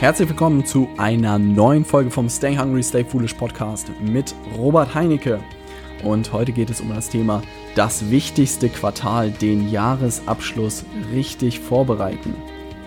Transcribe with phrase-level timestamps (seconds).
[0.00, 5.40] Herzlich willkommen zu einer neuen Folge vom Stay Hungry, Stay Foolish Podcast mit Robert Heinecke.
[6.02, 7.42] Und heute geht es um das Thema
[7.74, 12.34] das wichtigste Quartal, den Jahresabschluss richtig vorbereiten.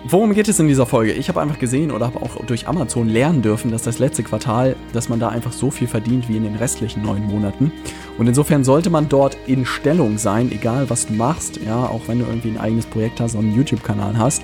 [0.06, 1.12] Worum geht es in dieser Folge?
[1.12, 4.76] Ich habe einfach gesehen oder habe auch durch Amazon lernen dürfen, dass das letzte Quartal,
[4.92, 7.72] dass man da einfach so viel verdient wie in den restlichen neun Monaten.
[8.18, 12.18] Und insofern sollte man dort in Stellung sein, egal was du machst, ja, auch wenn
[12.18, 14.42] du irgendwie ein eigenes Projekt hast und einen YouTube-Kanal hast.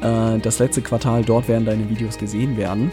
[0.00, 2.92] Äh, das letzte Quartal, dort werden deine Videos gesehen werden.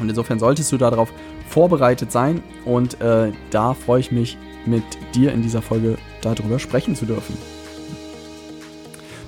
[0.00, 1.12] Und insofern solltest du darauf
[1.46, 4.82] vorbereitet sein und äh, da freue ich mich mit
[5.14, 7.36] dir in dieser Folge darüber sprechen zu dürfen.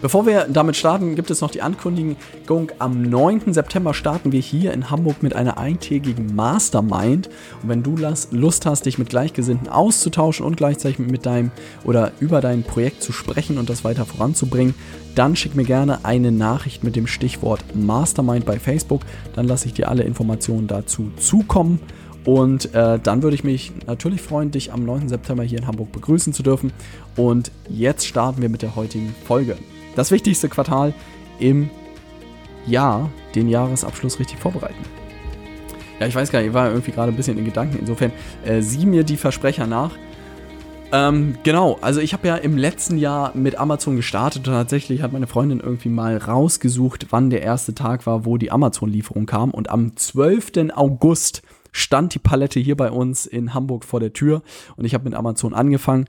[0.02, 2.70] Bevor wir damit starten, gibt es noch die Ankündigung.
[2.78, 3.54] Am 9.
[3.54, 7.30] September starten wir hier in Hamburg mit einer eintägigen Mastermind.
[7.62, 7.96] Und wenn du
[8.30, 11.50] Lust hast, dich mit Gleichgesinnten auszutauschen und gleichzeitig mit deinem
[11.82, 14.74] oder über dein Projekt zu sprechen und das weiter voranzubringen,
[15.14, 19.00] dann schick mir gerne eine Nachricht mit dem Stichwort Mastermind bei Facebook.
[19.34, 21.80] Dann lasse ich dir alle Informationen dazu zukommen.
[22.26, 25.08] Und äh, dann würde ich mich natürlich freuen, dich am 9.
[25.08, 26.72] September hier in Hamburg begrüßen zu dürfen.
[27.16, 29.56] Und jetzt starten wir mit der heutigen Folge
[29.96, 30.94] das wichtigste Quartal
[31.40, 31.70] im
[32.66, 34.82] Jahr, den Jahresabschluss richtig vorbereiten.
[35.98, 37.78] Ja, ich weiß gar nicht, ich war irgendwie gerade ein bisschen in Gedanken.
[37.80, 38.12] Insofern,
[38.44, 39.92] äh, sieh mir die Versprecher nach.
[40.92, 45.12] Ähm, genau, also ich habe ja im letzten Jahr mit Amazon gestartet und tatsächlich hat
[45.12, 49.50] meine Freundin irgendwie mal rausgesucht, wann der erste Tag war, wo die Amazon-Lieferung kam.
[49.50, 50.70] Und am 12.
[50.74, 54.42] August stand die Palette hier bei uns in Hamburg vor der Tür
[54.76, 56.06] und ich habe mit Amazon angefangen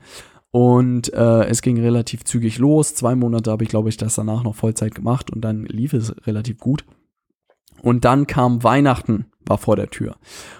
[0.58, 2.95] und äh, es ging relativ zügig los.
[2.95, 6.16] Zwei Monate habe ich, glaube ich, das danach noch Vollzeit gemacht und dann lief es
[6.25, 6.83] relativ gut.
[7.83, 10.16] Und dann kam Weihnachten, war vor der Tür.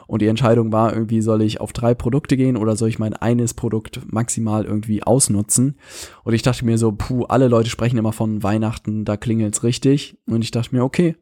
[0.06, 3.16] Und die Entscheidung war irgendwie, soll ich auf drei Produkte gehen oder soll ich mein
[3.16, 5.80] eines Produkt maximal irgendwie ausnutzen?
[6.24, 10.20] Und ich dachte mir so, puh, alle Leute sprechen immer von Weihnachten, da klingelt's richtig.
[10.28, 11.16] Und ich dachte mir, okay,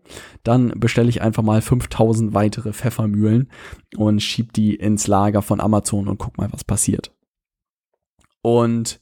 [0.44, 3.48] dann bestelle ich einfach mal 5000 weitere Pfeffermühlen
[3.96, 7.15] und schieb die ins Lager von Amazon und guck mal, was passiert.
[8.46, 9.00] Und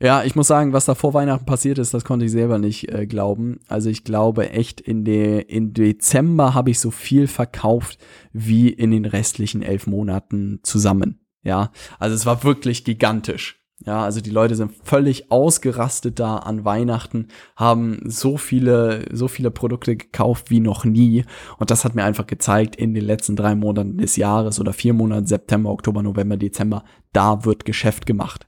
[0.00, 2.92] ja, ich muss sagen, was da vor Weihnachten passiert ist, das konnte ich selber nicht
[2.92, 3.60] äh, glauben.
[3.68, 7.98] Also ich glaube echt, in, de, in Dezember habe ich so viel verkauft
[8.32, 11.20] wie in den restlichen elf Monaten zusammen.
[11.44, 11.70] Ja,
[12.00, 13.60] also es war wirklich gigantisch.
[13.86, 19.50] Ja, also die Leute sind völlig ausgerastet da an Weihnachten, haben so viele, so viele
[19.50, 21.24] Produkte gekauft wie noch nie.
[21.58, 24.94] Und das hat mir einfach gezeigt, in den letzten drei Monaten des Jahres oder vier
[24.94, 28.46] Monaten, September, Oktober, November, Dezember, da wird Geschäft gemacht.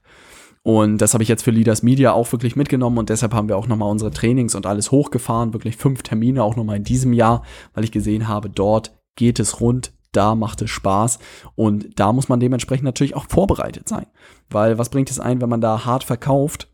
[0.67, 3.55] Und das habe ich jetzt für Leaders Media auch wirklich mitgenommen und deshalb haben wir
[3.55, 7.43] auch nochmal unsere Trainings und alles hochgefahren, wirklich fünf Termine auch nochmal in diesem Jahr,
[7.73, 11.19] weil ich gesehen habe, dort geht es rund, da macht es Spaß
[11.55, 14.07] und da muss man dementsprechend natürlich auch vorbereitet sein.
[14.49, 16.67] Weil was bringt es ein, wenn man da hart verkauft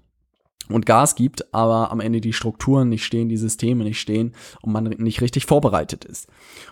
[0.74, 4.74] und Gas gibt, aber am Ende die Strukturen nicht stehen, die Systeme nicht stehen und
[4.74, 6.28] man nicht richtig vorbereitet ist.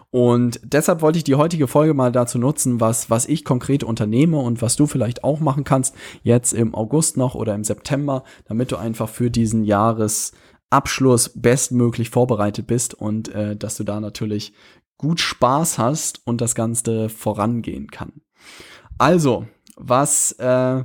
[0.09, 4.38] Und deshalb wollte ich die heutige Folge mal dazu nutzen, was, was ich konkret unternehme
[4.38, 8.72] und was du vielleicht auch machen kannst, jetzt im August noch oder im September, damit
[8.72, 14.53] du einfach für diesen Jahresabschluss bestmöglich vorbereitet bist und äh, dass du da natürlich
[14.97, 18.22] gut Spaß hast und das Ganze vorangehen kann.
[18.97, 20.83] Also, was äh,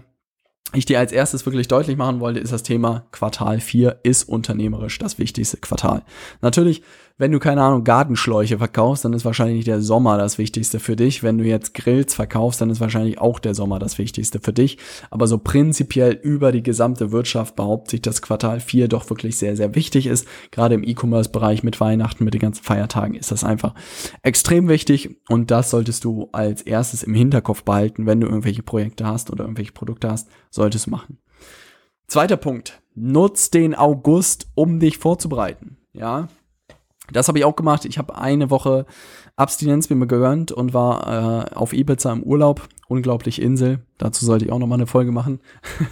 [0.73, 4.99] ich dir als erstes wirklich deutlich machen wollte, ist das Thema Quartal 4 ist unternehmerisch
[4.99, 6.03] das wichtigste Quartal.
[6.41, 6.83] Natürlich,
[7.19, 11.23] wenn du keine Ahnung Gartenschläuche verkaufst, dann ist wahrscheinlich der Sommer das wichtigste für dich.
[11.23, 14.77] Wenn du jetzt Grills verkaufst, dann ist wahrscheinlich auch der Sommer das wichtigste für dich.
[15.11, 19.57] Aber so prinzipiell über die gesamte Wirtschaft behauptet sich, dass Quartal 4 doch wirklich sehr,
[19.57, 20.29] sehr wichtig ist.
[20.51, 23.75] Gerade im E-Commerce-Bereich mit Weihnachten, mit den ganzen Feiertagen ist das einfach
[24.23, 25.19] extrem wichtig.
[25.31, 29.45] Und das solltest du als erstes im Hinterkopf behalten, wenn du irgendwelche Projekte hast oder
[29.45, 31.19] irgendwelche Produkte hast, solltest du machen.
[32.09, 32.83] Zweiter Punkt.
[32.95, 35.79] Nutz den August, um dich vorzubereiten.
[35.95, 36.29] Ja,
[37.13, 37.85] das habe ich auch gemacht.
[37.85, 38.87] Ich habe eine Woche
[39.37, 42.69] Abstinenz mir gegönnt und war äh, auf Ibiza im Urlaub.
[42.89, 43.81] Unglaublich Insel.
[43.99, 45.41] Dazu sollte ich auch noch mal eine Folge machen.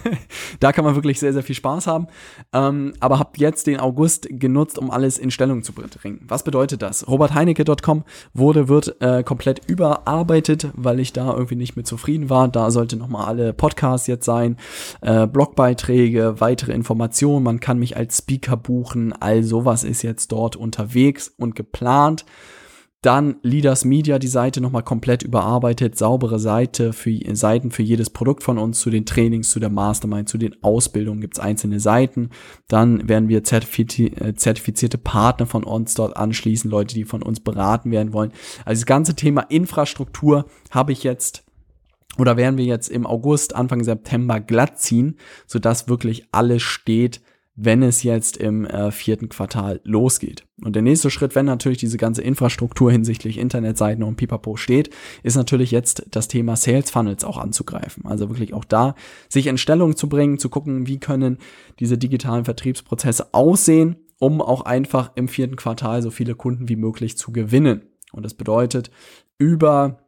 [0.59, 2.07] da kann man wirklich sehr, sehr viel Spaß haben.
[2.53, 6.21] Ähm, aber habe jetzt den August genutzt, um alles in Stellung zu bringen.
[6.27, 7.07] Was bedeutet das?
[7.07, 8.03] robertheinecke.com
[8.33, 12.47] wurde, wird äh, komplett überarbeitet, weil ich da irgendwie nicht mit zufrieden war.
[12.47, 14.57] Da sollte noch mal alle Podcasts jetzt sein,
[15.01, 17.43] äh, Blogbeiträge, weitere Informationen.
[17.43, 19.13] Man kann mich als Speaker buchen.
[19.13, 22.25] All sowas ist jetzt dort unterwegs und geplant.
[23.05, 28.41] Dann Leaders Media, die Seite nochmal komplett überarbeitet, saubere Seite für Seiten für jedes Produkt
[28.41, 32.31] von uns, zu den Trainings, zu der Mastermind, zu den Ausbildungen gibt's einzelne Seiten.
[32.67, 37.91] Dann werden wir äh, zertifizierte Partner von uns dort anschließen, Leute, die von uns beraten
[37.91, 38.31] werden wollen.
[38.65, 41.43] Also das ganze Thema Infrastruktur habe ich jetzt
[42.17, 47.21] oder werden wir jetzt im August, Anfang September glatt ziehen, sodass wirklich alles steht,
[47.55, 50.45] wenn es jetzt im äh, vierten Quartal losgeht.
[50.61, 54.89] Und der nächste Schritt, wenn natürlich diese ganze Infrastruktur hinsichtlich Internetseiten und Pipapo steht,
[55.23, 58.05] ist natürlich jetzt das Thema Sales Funnels auch anzugreifen.
[58.05, 58.95] Also wirklich auch da
[59.29, 61.37] sich in Stellung zu bringen, zu gucken, wie können
[61.79, 67.17] diese digitalen Vertriebsprozesse aussehen, um auch einfach im vierten Quartal so viele Kunden wie möglich
[67.17, 67.83] zu gewinnen.
[68.11, 68.91] Und das bedeutet,
[69.37, 70.04] über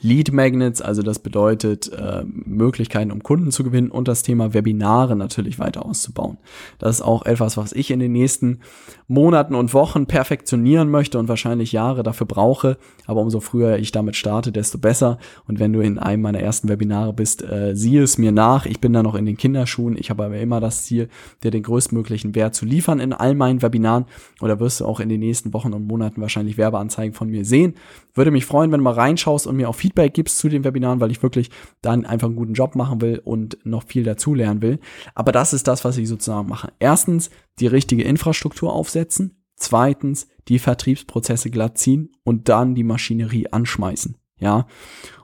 [0.00, 5.14] Lead Magnets, also das bedeutet äh, Möglichkeiten, um Kunden zu gewinnen und das Thema Webinare
[5.14, 6.38] natürlich weiter auszubauen.
[6.78, 8.60] Das ist auch etwas, was ich in den nächsten
[9.06, 12.78] Monaten und Wochen perfektionieren möchte und wahrscheinlich Jahre dafür brauche.
[13.06, 15.18] Aber umso früher ich damit starte, desto besser.
[15.46, 18.66] Und wenn du in einem meiner ersten Webinare bist, äh, sieh es mir nach.
[18.66, 19.96] Ich bin da noch in den Kinderschuhen.
[19.98, 21.08] Ich habe aber immer das Ziel,
[21.42, 24.06] dir den größtmöglichen Wert zu liefern in all meinen Webinaren.
[24.40, 27.74] Oder wirst du auch in den nächsten Wochen und Monaten wahrscheinlich Werbeanzeigen von mir sehen.
[28.14, 31.00] Würde mich freuen, wenn du mal reinschaust und mir auch Feedback gibst zu den Webinaren,
[31.00, 31.50] weil ich wirklich
[31.82, 34.78] dann einfach einen guten Job machen will und noch viel dazulernen will.
[35.14, 36.72] Aber das ist das, was ich sozusagen mache.
[36.78, 39.42] Erstens, die richtige Infrastruktur aufsetzen.
[39.56, 44.16] Zweitens, die Vertriebsprozesse glatt ziehen und dann die Maschinerie anschmeißen.
[44.38, 44.66] Ja.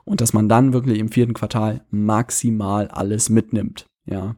[0.05, 3.85] Und dass man dann wirklich im vierten Quartal maximal alles mitnimmt.
[4.05, 4.35] Ja.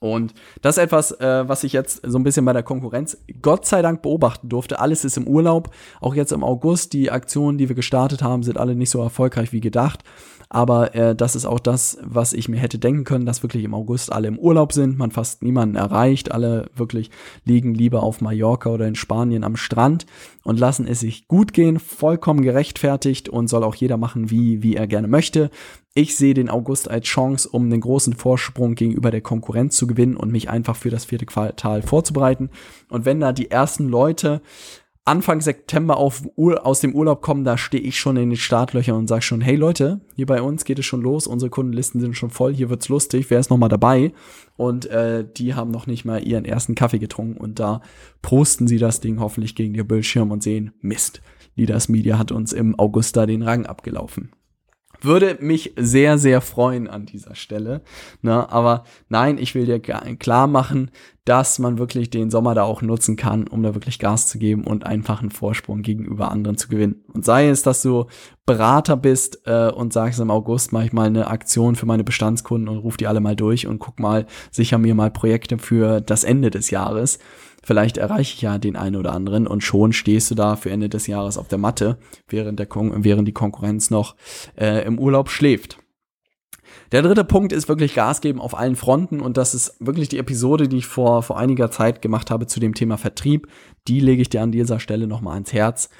[0.00, 3.66] Und das ist etwas, äh, was ich jetzt so ein bisschen bei der Konkurrenz Gott
[3.66, 4.78] sei Dank beobachten durfte.
[4.78, 5.70] Alles ist im Urlaub.
[6.00, 6.92] Auch jetzt im August.
[6.92, 10.04] Die Aktionen, die wir gestartet haben, sind alle nicht so erfolgreich wie gedacht.
[10.50, 13.74] Aber äh, das ist auch das, was ich mir hätte denken können, dass wirklich im
[13.74, 17.10] August alle im Urlaub sind, man fast niemanden erreicht, alle wirklich
[17.44, 20.06] liegen lieber auf Mallorca oder in Spanien am Strand
[20.44, 24.76] und lassen es sich gut gehen, vollkommen gerechtfertigt und soll auch jeder machen, wie, wie
[24.76, 25.50] er gerne möchte.
[25.92, 30.16] Ich sehe den August als Chance, um einen großen Vorsprung gegenüber der Konkurrenz zu gewinnen
[30.16, 32.50] und mich einfach für das vierte Quartal vorzubereiten.
[32.88, 34.40] Und wenn da die ersten Leute
[35.08, 39.06] Anfang September auf, aus dem Urlaub kommen, da stehe ich schon in den Startlöchern und
[39.06, 42.28] sage schon, hey Leute, hier bei uns geht es schon los, unsere Kundenlisten sind schon
[42.28, 44.12] voll, hier wird's lustig, wer ist noch mal dabei?
[44.58, 47.80] Und äh, die haben noch nicht mal ihren ersten Kaffee getrunken und da
[48.20, 51.22] posten sie das Ding hoffentlich gegen ihr Bildschirm und sehen, Mist,
[51.56, 54.32] Leaders Media hat uns im August da den Rang abgelaufen.
[55.00, 57.82] Würde mich sehr, sehr freuen an dieser Stelle.
[58.22, 58.50] Ne?
[58.50, 60.90] Aber nein, ich will dir klar machen,
[61.24, 64.64] dass man wirklich den Sommer da auch nutzen kann, um da wirklich Gas zu geben
[64.64, 67.04] und einfach einen Vorsprung gegenüber anderen zu gewinnen.
[67.12, 68.06] Und sei es, dass du
[68.46, 72.68] Berater bist äh, und sagst im August mache ich mal eine Aktion für meine Bestandskunden
[72.68, 76.24] und ruf die alle mal durch und guck mal, sicher mir mal Projekte für das
[76.24, 77.18] Ende des Jahres
[77.68, 80.88] Vielleicht erreiche ich ja den einen oder anderen und schon stehst du da für Ende
[80.88, 84.16] des Jahres auf der Matte, während, der Kon während die Konkurrenz noch
[84.58, 85.76] äh, im Urlaub schläft.
[86.92, 90.16] Der dritte Punkt ist wirklich Gas geben auf allen Fronten und das ist wirklich die
[90.16, 93.48] Episode, die ich vor, vor einiger Zeit gemacht habe zu dem Thema Vertrieb.
[93.86, 95.90] Die lege ich dir an dieser Stelle nochmal ans Herz.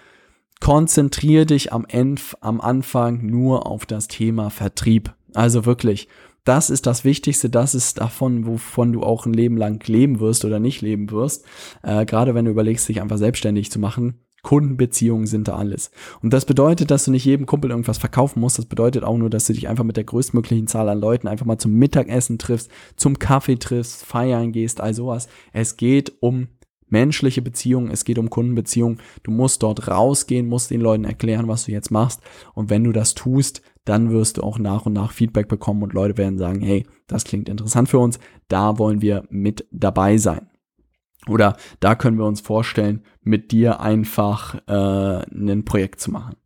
[0.60, 5.12] Konzentriere dich am, End, am Anfang nur auf das Thema Vertrieb.
[5.34, 6.08] Also wirklich,
[6.48, 10.46] das ist das Wichtigste, das ist davon, wovon du auch ein Leben lang leben wirst
[10.46, 11.44] oder nicht leben wirst.
[11.82, 14.20] Äh, Gerade wenn du überlegst, dich einfach selbstständig zu machen.
[14.42, 15.90] Kundenbeziehungen sind da alles.
[16.22, 18.56] Und das bedeutet, dass du nicht jedem Kumpel irgendwas verkaufen musst.
[18.56, 21.44] Das bedeutet auch nur, dass du dich einfach mit der größtmöglichen Zahl an Leuten einfach
[21.44, 25.28] mal zum Mittagessen triffst, zum Kaffee triffst, feiern gehst, all sowas.
[25.52, 26.48] Es geht um
[26.86, 29.00] menschliche Beziehungen, es geht um Kundenbeziehungen.
[29.22, 32.22] Du musst dort rausgehen, musst den Leuten erklären, was du jetzt machst.
[32.54, 35.93] Und wenn du das tust, dann wirst du auch nach und nach Feedback bekommen und
[35.93, 38.19] Leute werden sagen, hey, das klingt interessant für uns,
[38.49, 40.50] da wollen wir mit dabei sein.
[41.26, 46.37] Oder da können wir uns vorstellen, mit dir einfach äh, ein Projekt zu machen.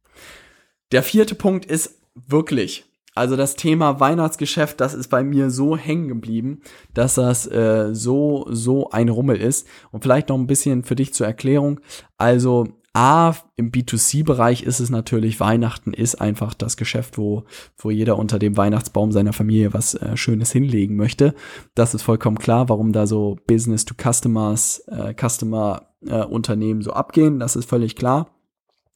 [0.93, 2.85] Der vierte Punkt ist wirklich,
[3.15, 6.63] also das Thema Weihnachtsgeschäft, das ist bei mir so hängen geblieben,
[6.95, 9.67] dass das äh, so, so ein Rummel ist.
[9.91, 11.81] Und vielleicht noch ein bisschen für dich zur Erklärung.
[12.17, 17.45] Also A, im B2C-Bereich ist es natürlich, Weihnachten ist einfach das Geschäft, wo,
[17.79, 21.35] wo jeder unter dem Weihnachtsbaum seiner Familie was äh, Schönes hinlegen möchte.
[21.75, 27.39] Das ist vollkommen klar, warum da so Business to Customers, äh, Customer-Unternehmen äh, so abgehen.
[27.39, 28.29] Das ist völlig klar.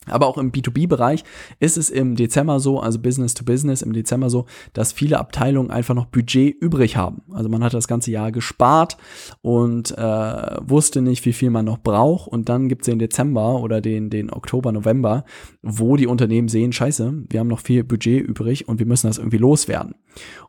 [0.08, 1.24] Aber auch im B2B-Bereich
[1.58, 5.70] ist es im Dezember so, also Business to Business im Dezember so, dass viele Abteilungen
[5.70, 7.22] einfach noch Budget übrig haben.
[7.32, 8.96] Also man hat das ganze Jahr gespart
[9.42, 12.28] und äh, wusste nicht, wie viel man noch braucht.
[12.28, 15.24] Und dann gibt es den Dezember oder den, den Oktober, November,
[15.62, 19.18] wo die Unternehmen sehen, scheiße, wir haben noch viel Budget übrig und wir müssen das
[19.18, 19.94] irgendwie loswerden.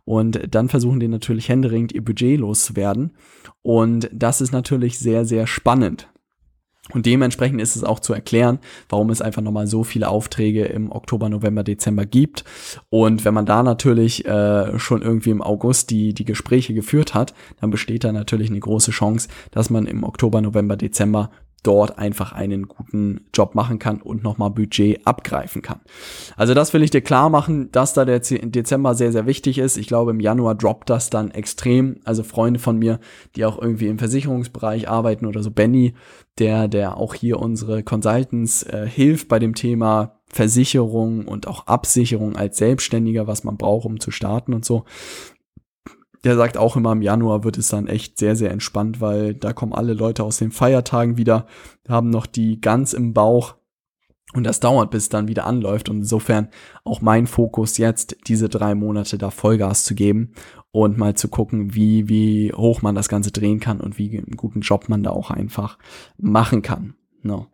[0.05, 3.11] Und dann versuchen die natürlich händeringend ihr Budget loszuwerden.
[3.61, 6.07] Und das ist natürlich sehr, sehr spannend.
[6.93, 10.91] Und dementsprechend ist es auch zu erklären, warum es einfach nochmal so viele Aufträge im
[10.91, 12.43] Oktober, November, Dezember gibt.
[12.89, 17.33] Und wenn man da natürlich äh, schon irgendwie im August die, die Gespräche geführt hat,
[17.59, 21.29] dann besteht da natürlich eine große Chance, dass man im Oktober, November, Dezember
[21.63, 25.81] dort einfach einen guten Job machen kann und nochmal Budget abgreifen kann.
[26.35, 29.77] Also das will ich dir klar machen, dass da der Dezember sehr, sehr wichtig ist.
[29.77, 31.97] Ich glaube, im Januar droppt das dann extrem.
[32.05, 32.99] Also Freunde von mir,
[33.35, 35.93] die auch irgendwie im Versicherungsbereich arbeiten oder so, Benny,
[36.39, 42.35] der, der auch hier unsere Consultants äh, hilft bei dem Thema Versicherung und auch Absicherung
[42.35, 44.83] als Selbstständiger, was man braucht, um zu starten und so
[46.23, 49.53] der sagt auch immer, im Januar wird es dann echt sehr, sehr entspannt, weil da
[49.53, 51.47] kommen alle Leute aus den Feiertagen wieder,
[51.87, 53.55] haben noch die ganz im Bauch.
[54.33, 55.87] Und das dauert, bis es dann wieder anläuft.
[55.87, 56.49] Und insofern
[56.83, 60.33] auch mein Fokus jetzt, diese drei Monate da Vollgas zu geben
[60.71, 64.35] und mal zu gucken, wie, wie hoch man das Ganze drehen kann und wie einen
[64.35, 65.77] guten Job man da auch einfach
[66.17, 66.95] machen kann.
[67.23, 67.47] No.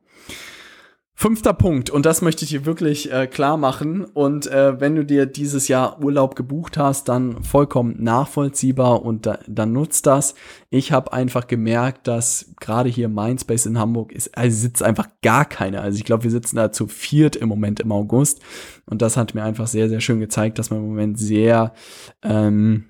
[1.24, 4.04] Fünfter Punkt, und das möchte ich dir wirklich äh, klar machen.
[4.04, 9.40] Und äh, wenn du dir dieses Jahr Urlaub gebucht hast, dann vollkommen nachvollziehbar und da,
[9.48, 10.36] dann nutzt das.
[10.70, 15.46] Ich habe einfach gemerkt, dass gerade hier Mindspace in Hamburg ist, also sitzt einfach gar
[15.46, 15.80] keiner.
[15.82, 18.42] Also ich glaube, wir sitzen da zu viert im Moment im August.
[18.86, 21.74] Und das hat mir einfach sehr, sehr schön gezeigt, dass man im Moment sehr
[22.22, 22.84] ähm,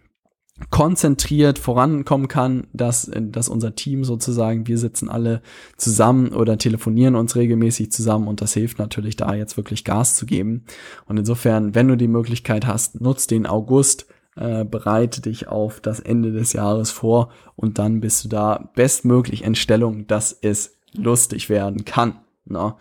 [0.69, 5.41] konzentriert vorankommen kann, dass, dass unser Team sozusagen, wir sitzen alle
[5.77, 10.25] zusammen oder telefonieren uns regelmäßig zusammen und das hilft natürlich da jetzt wirklich Gas zu
[10.25, 10.65] geben.
[11.05, 14.05] Und insofern, wenn du die Möglichkeit hast, nutzt den August,
[14.35, 19.43] äh, bereite dich auf das Ende des Jahres vor und dann bist du da bestmöglich
[19.43, 22.19] in Stellung, dass es lustig werden kann.
[22.45, 22.75] Ne?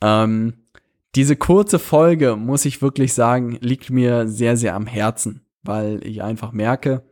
[0.00, 0.54] Ähm,
[1.14, 6.22] diese kurze Folge, muss ich wirklich sagen, liegt mir sehr, sehr am Herzen, weil ich
[6.22, 7.02] einfach merke,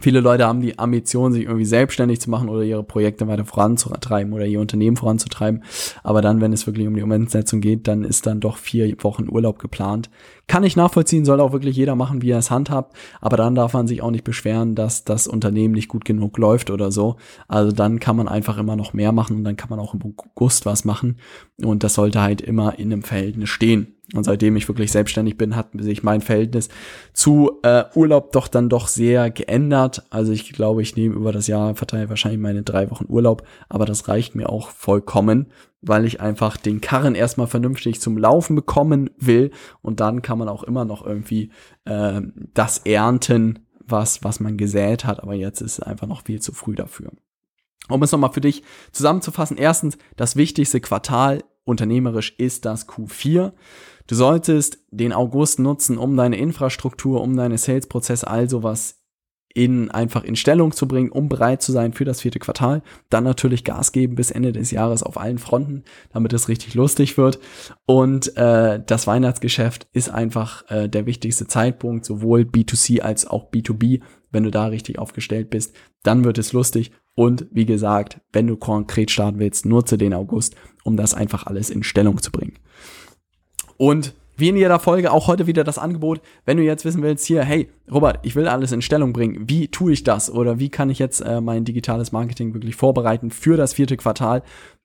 [0.00, 4.32] Viele Leute haben die Ambition, sich irgendwie selbstständig zu machen oder ihre Projekte weiter voranzutreiben
[4.32, 5.64] oder ihr Unternehmen voranzutreiben.
[6.02, 9.28] Aber dann, wenn es wirklich um die Umsetzung geht, dann ist dann doch vier Wochen
[9.28, 10.10] Urlaub geplant.
[10.48, 12.94] Kann ich nachvollziehen, soll auch wirklich jeder machen, wie er es handhabt.
[13.20, 16.70] Aber dann darf man sich auch nicht beschweren, dass das Unternehmen nicht gut genug läuft
[16.70, 17.16] oder so.
[17.48, 20.00] Also dann kann man einfach immer noch mehr machen und dann kann man auch im
[20.02, 21.16] August was machen.
[21.62, 23.95] Und das sollte halt immer in einem Verhältnis stehen.
[24.14, 26.68] Und seitdem ich wirklich selbstständig bin, hat sich mein Verhältnis
[27.12, 30.04] zu äh, Urlaub doch dann doch sehr geändert.
[30.10, 33.84] Also ich glaube, ich nehme über das Jahr verteilt wahrscheinlich meine drei Wochen Urlaub, aber
[33.84, 35.46] das reicht mir auch vollkommen,
[35.80, 39.50] weil ich einfach den Karren erstmal vernünftig zum Laufen bekommen will
[39.82, 41.50] und dann kann man auch immer noch irgendwie
[41.84, 42.20] äh,
[42.54, 46.52] das ernten, was, was man gesät hat, aber jetzt ist es einfach noch viel zu
[46.52, 47.10] früh dafür.
[47.88, 53.52] Um es nochmal für dich zusammenzufassen, erstens, das wichtigste Quartal unternehmerisch ist das Q4.
[54.06, 59.02] Du solltest den August nutzen, um deine Infrastruktur, um deine Sales-Prozesse, all sowas
[59.56, 62.82] in einfach in Stellung zu bringen, um bereit zu sein für das vierte Quartal.
[63.08, 65.82] Dann natürlich Gas geben bis Ende des Jahres auf allen Fronten,
[66.12, 67.38] damit es richtig lustig wird.
[67.86, 74.02] Und äh, das Weihnachtsgeschäft ist einfach äh, der wichtigste Zeitpunkt, sowohl B2C als auch B2B.
[74.30, 76.92] Wenn du da richtig aufgestellt bist, dann wird es lustig.
[77.16, 80.54] Und wie gesagt, wenn du konkret starten willst, nutze den August,
[80.84, 82.58] um das einfach alles in Stellung zu bringen.
[83.78, 87.24] Und wie in jeder Folge auch heute wieder das Angebot, wenn du jetzt wissen willst,
[87.24, 89.48] hier, hey, Robert, ich will alles in Stellung bringen.
[89.48, 90.30] Wie tue ich das?
[90.30, 94.42] Oder wie kann ich jetzt äh, mein digitales Marketing wirklich vorbereiten für das vierte Quartal?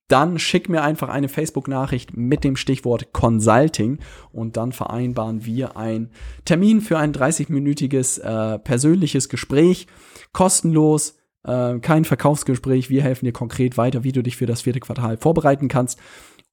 [0.08, 4.00] Dann schick mir einfach eine Facebook-Nachricht mit dem Stichwort Consulting
[4.32, 6.12] und dann vereinbaren wir einen
[6.46, 9.88] Termin für ein 30-minütiges äh, persönliches Gespräch,
[10.32, 12.90] kostenlos äh, kein Verkaufsgespräch.
[12.90, 16.00] Wir helfen dir konkret weiter, wie du dich für das vierte Quartal vorbereiten kannst.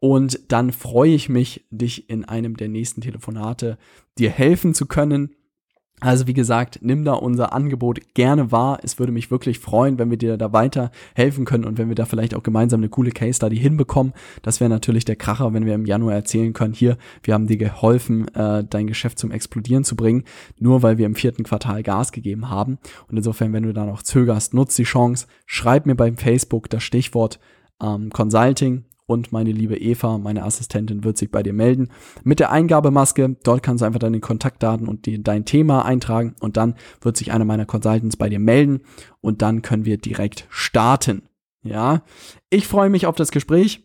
[0.00, 3.78] Und dann freue ich mich, dich in einem der nächsten Telefonate
[4.16, 5.35] dir helfen zu können.
[6.00, 8.78] Also wie gesagt, nimm da unser Angebot gerne wahr.
[8.83, 11.97] Es würde mich wirklich freuen, wenn wir dir da weiter helfen können und wenn wir
[11.97, 14.12] da vielleicht auch gemeinsam eine coole Case Study hinbekommen.
[14.43, 17.57] Das wäre natürlich der Kracher, wenn wir im Januar erzählen können, hier, wir haben dir
[17.57, 20.25] geholfen, äh, dein Geschäft zum Explodieren zu bringen,
[20.59, 22.78] nur weil wir im vierten Quartal Gas gegeben haben.
[23.09, 26.83] Und insofern, wenn du da noch zögerst, nutz die Chance, schreib mir beim Facebook das
[26.83, 27.40] Stichwort
[27.83, 31.88] ähm, Consulting und meine liebe Eva, meine Assistentin, wird sich bei dir melden.
[32.25, 36.59] Mit der Eingabemaske, dort kannst du einfach deine Kontaktdaten und die, dein Thema eintragen und
[36.59, 38.83] dann wird sich einer meiner Consultants bei dir melden
[39.23, 41.23] und dann können wir direkt starten.
[41.62, 42.03] Ja,
[42.50, 43.85] ich freue mich auf das Gespräch.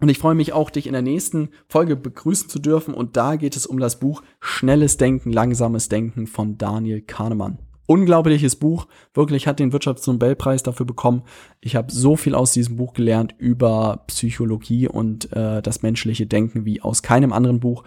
[0.00, 2.94] Und ich freue mich auch, dich in der nächsten Folge begrüßen zu dürfen.
[2.94, 8.56] Und da geht es um das Buch Schnelles Denken, Langsames Denken von Daniel Kahnemann unglaubliches
[8.56, 8.86] Buch.
[9.12, 11.22] Wirklich hat den Wirtschaftsnobelpreis dafür bekommen.
[11.60, 16.64] Ich habe so viel aus diesem Buch gelernt über Psychologie und äh, das menschliche Denken
[16.64, 17.84] wie aus keinem anderen Buch.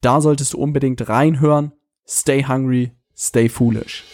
[0.00, 1.72] Da solltest du unbedingt reinhören.
[2.06, 4.04] Stay hungry, stay foolish.